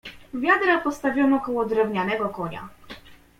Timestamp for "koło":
1.39-1.65